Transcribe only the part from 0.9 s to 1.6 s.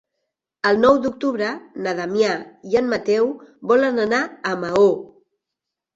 d'octubre